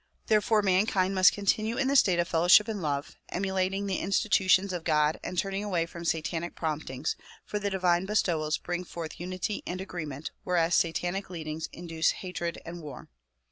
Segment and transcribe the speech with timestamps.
[0.25, 4.83] Therefore mankind must continue in the state of fellowship and love, emulating the institutions of
[4.83, 9.79] God and turning away from satanic promptings, for the divine bestowals bring forth unity and
[9.79, 13.09] agreement whereas satanic leadings induce hatred and war.